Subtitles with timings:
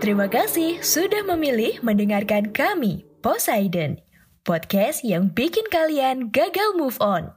[0.00, 4.00] Terima kasih sudah memilih mendengarkan kami, Poseidon,
[4.48, 7.28] podcast yang bikin kalian gagal move on.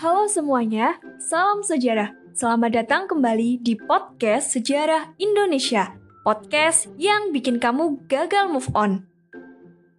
[0.00, 2.16] Halo semuanya, salam sejarah.
[2.32, 5.92] Selamat datang kembali di podcast Sejarah Indonesia,
[6.24, 9.04] podcast yang bikin kamu gagal move on.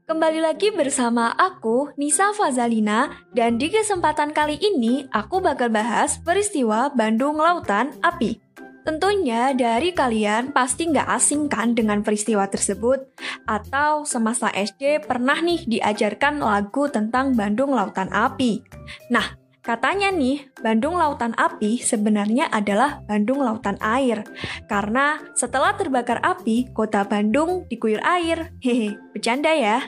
[0.10, 6.90] Kembali lagi bersama aku, Nisa Fazalina, dan di kesempatan kali ini aku bakal bahas peristiwa
[6.90, 8.42] Bandung Lautan Api.
[8.88, 13.04] Tentunya dari kalian pasti nggak asing kan dengan peristiwa tersebut?
[13.44, 18.64] Atau semasa SD pernah nih diajarkan lagu tentang Bandung Lautan Api?
[19.12, 19.36] Nah,
[19.68, 24.24] Katanya nih, Bandung Lautan Api sebenarnya adalah Bandung Lautan Air.
[24.64, 28.56] Karena setelah terbakar api, kota Bandung dikuyur air.
[28.64, 29.84] Hehe, bercanda ya.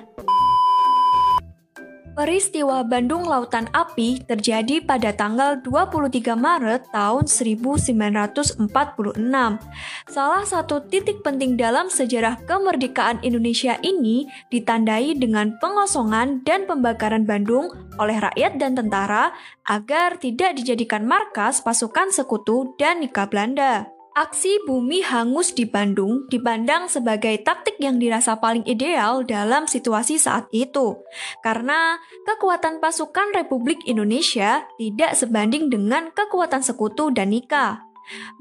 [2.19, 8.59] Peristiwa Bandung Lautan Api terjadi pada tanggal 23 Maret tahun 1946.
[10.11, 17.71] Salah satu titik penting dalam sejarah kemerdekaan Indonesia ini ditandai dengan pengosongan dan pembakaran Bandung
[17.95, 19.31] oleh rakyat dan tentara
[19.63, 23.98] agar tidak dijadikan markas pasukan sekutu dan nikah Belanda.
[24.17, 30.49] Aksi bumi hangus di Bandung dipandang sebagai taktik yang dirasa paling ideal dalam situasi saat
[30.49, 30.97] itu,
[31.45, 37.85] karena kekuatan pasukan Republik Indonesia tidak sebanding dengan kekuatan sekutu dan nikah.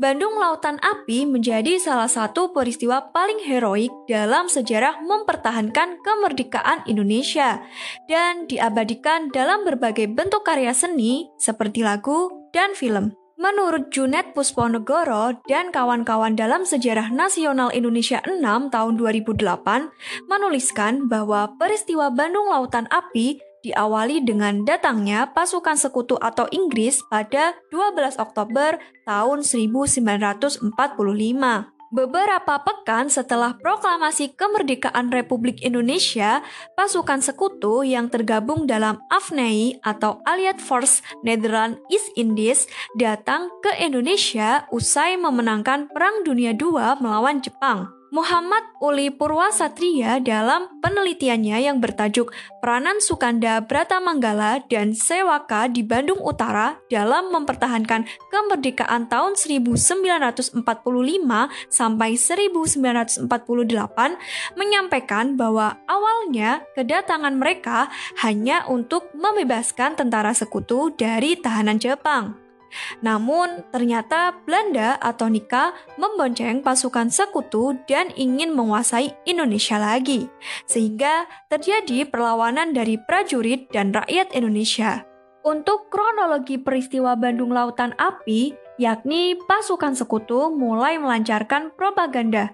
[0.00, 7.60] Bandung Lautan Api menjadi salah satu peristiwa paling heroik dalam sejarah mempertahankan kemerdekaan Indonesia
[8.08, 13.12] dan diabadikan dalam berbagai bentuk karya seni seperti lagu dan film.
[13.38, 18.42] Menurut Junet Pusponegoro dan kawan-kawan dalam Sejarah Nasional Indonesia 6
[18.74, 19.94] tahun 2008,
[20.26, 28.18] menuliskan bahwa peristiwa Bandung Lautan Api diawali dengan datangnya pasukan sekutu atau Inggris pada 12
[28.18, 31.77] Oktober tahun 1945.
[31.88, 36.44] Beberapa pekan setelah proklamasi kemerdekaan Republik Indonesia,
[36.76, 42.68] pasukan sekutu yang tergabung dalam AFNEI atau Allied Force Netherlands East Indies
[43.00, 47.97] datang ke Indonesia usai memenangkan Perang Dunia II melawan Jepang.
[48.08, 52.32] Muhammad Uli Purwasatria dalam penelitiannya yang bertajuk
[52.64, 60.64] Peranan Sukanda Bratamanggala dan Sewaka di Bandung Utara dalam mempertahankan kemerdekaan tahun 1945
[61.68, 63.28] sampai 1948
[64.56, 67.92] menyampaikan bahwa awalnya kedatangan mereka
[68.24, 72.47] hanya untuk membebaskan tentara sekutu dari tahanan Jepang.
[73.00, 80.28] Namun, ternyata Belanda atau Nika membonceng pasukan sekutu dan ingin menguasai Indonesia lagi,
[80.68, 85.04] sehingga terjadi perlawanan dari prajurit dan rakyat Indonesia.
[85.46, 92.52] Untuk kronologi peristiwa Bandung Lautan Api, yakni pasukan sekutu mulai melancarkan propaganda.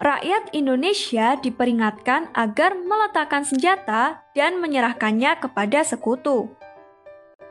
[0.00, 6.48] Rakyat Indonesia diperingatkan agar meletakkan senjata dan menyerahkannya kepada sekutu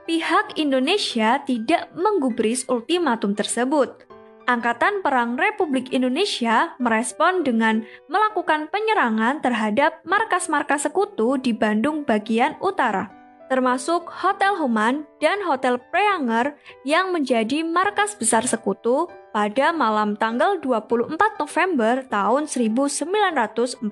[0.03, 4.07] pihak Indonesia tidak menggubris ultimatum tersebut.
[4.43, 13.07] Angkatan Perang Republik Indonesia merespon dengan melakukan penyerangan terhadap markas-markas sekutu di Bandung bagian utara,
[13.47, 21.15] termasuk Hotel Human dan Hotel Preanger yang menjadi markas besar sekutu pada malam tanggal 24
[21.39, 23.87] November tahun 1945.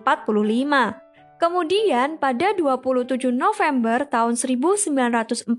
[1.41, 5.57] Kemudian pada 27 November tahun 1945,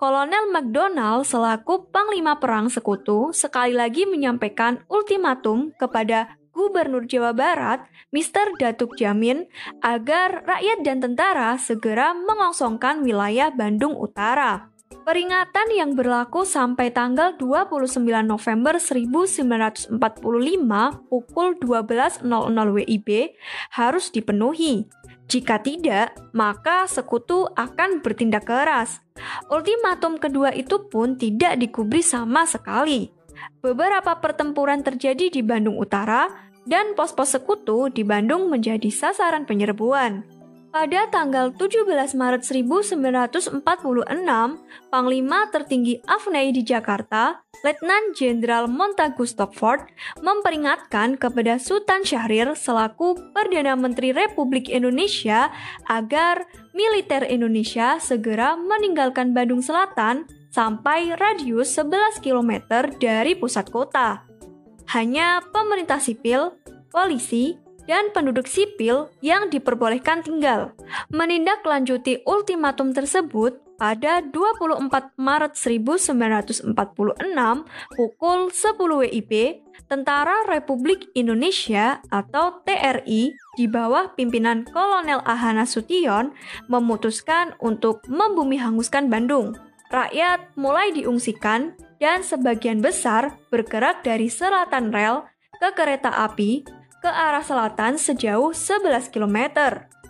[0.00, 8.56] Kolonel McDonald selaku Panglima Perang Sekutu sekali lagi menyampaikan ultimatum kepada Gubernur Jawa Barat, Mr.
[8.56, 9.44] Datuk Jamin,
[9.84, 14.72] agar rakyat dan tentara segera mengosongkan wilayah Bandung Utara.
[14.88, 19.96] Peringatan yang berlaku sampai tanggal 29 November 1945
[21.08, 22.24] pukul 12.00
[22.76, 23.08] WIB
[23.72, 24.88] harus dipenuhi.
[25.28, 29.04] Jika tidak, maka sekutu akan bertindak keras.
[29.52, 33.12] Ultimatum kedua itu pun tidak dikubris sama sekali.
[33.60, 36.28] Beberapa pertempuran terjadi di Bandung Utara
[36.68, 40.37] dan pos-pos sekutu di Bandung menjadi sasaran penyerbuan.
[40.68, 43.64] Pada tanggal 17 Maret 1946,
[44.92, 49.88] Panglima tertinggi AFNEI di Jakarta, Letnan Jenderal Montagu Stopford,
[50.20, 55.48] memperingatkan kepada Sultan Syahrir selaku Perdana Menteri Republik Indonesia
[55.88, 56.44] agar
[56.76, 64.20] militer Indonesia segera meninggalkan Bandung Selatan sampai radius 11 km dari pusat kota.
[64.92, 66.60] Hanya pemerintah sipil,
[66.92, 67.56] polisi,
[67.88, 70.76] dan penduduk sipil yang diperbolehkan tinggal.
[71.08, 76.74] Menindaklanjuti ultimatum tersebut, pada 24 Maret 1946
[77.94, 79.32] pukul 10 WIB,
[79.86, 86.34] Tentara Republik Indonesia atau TRI di bawah pimpinan Kolonel Ahana Sution
[86.66, 89.56] memutuskan untuk membumi hanguskan Bandung.
[89.88, 95.24] Rakyat mulai diungsikan dan sebagian besar bergerak dari selatan rel
[95.56, 99.38] ke kereta api ke arah selatan sejauh 11 km.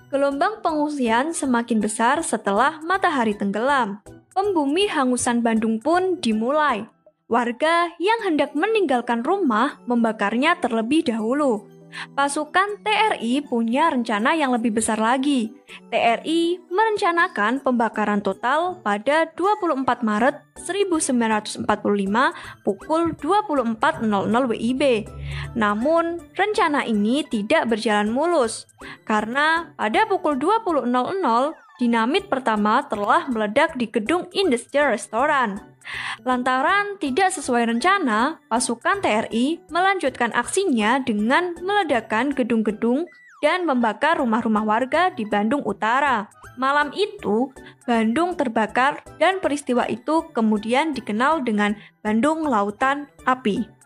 [0.08, 4.00] Gelombang pengungsian semakin besar setelah matahari tenggelam.
[4.32, 6.88] Pembumi hangusan Bandung pun dimulai.
[7.28, 11.68] Warga yang hendak meninggalkan rumah membakarnya terlebih dahulu.
[12.12, 15.52] Pasukan TRI punya rencana yang lebih besar lagi.
[15.88, 21.64] TRI merencanakan pembakaran total pada 24 Maret 1945
[22.62, 24.82] pukul 24.00 WIB.
[25.56, 28.68] Namun, rencana ini tidak berjalan mulus
[29.08, 30.86] karena pada pukul 20.00
[31.78, 35.77] dinamit pertama telah meledak di gedung Industrial Restaurant.
[36.26, 43.06] Lantaran tidak sesuai rencana, pasukan TRI melanjutkan aksinya dengan meledakkan gedung-gedung
[43.38, 46.26] dan membakar rumah-rumah warga di Bandung Utara.
[46.58, 47.54] Malam itu,
[47.86, 53.77] Bandung terbakar dan peristiwa itu kemudian dikenal dengan Bandung Lautan Api.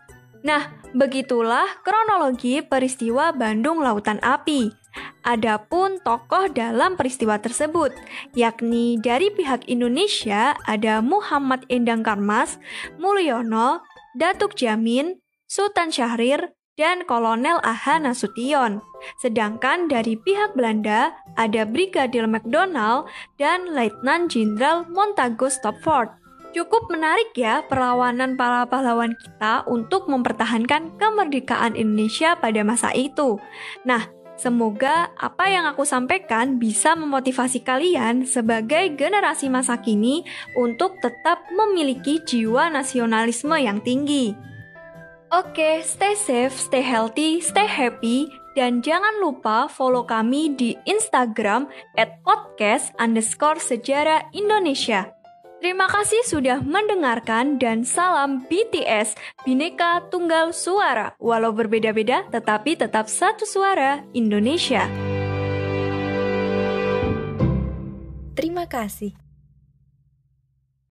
[0.43, 4.75] Nah, begitulah kronologi peristiwa Bandung Lautan Api.
[5.23, 7.95] Adapun tokoh dalam peristiwa tersebut,
[8.35, 12.59] yakni dari pihak Indonesia ada Muhammad Endang Karmas,
[12.99, 13.81] Mulyono,
[14.19, 18.83] Datuk Jamin, Sultan Syahrir, dan Kolonel Aha Nasution.
[19.23, 23.07] Sedangkan dari pihak Belanda ada Brigadir McDonald
[23.39, 26.22] dan Letnan Jenderal Montagu Stopford.
[26.53, 33.41] Cukup menarik ya perlawanan para pahlawan kita untuk mempertahankan kemerdekaan Indonesia pada masa itu.
[33.83, 40.25] Nah, Semoga apa yang aku sampaikan bisa memotivasi kalian sebagai generasi masa kini
[40.57, 44.33] untuk tetap memiliki jiwa nasionalisme yang tinggi.
[45.29, 48.25] Oke, stay safe, stay healthy, stay happy,
[48.57, 55.22] dan jangan lupa follow kami di Instagram at podcast underscore sejarah Indonesia.
[55.63, 59.15] Terima kasih sudah mendengarkan dan salam BTS,
[59.47, 61.15] Bineka Tunggal Suara.
[61.23, 64.91] Walau berbeda-beda, tetapi tetap satu suara Indonesia.
[68.35, 69.15] Terima kasih.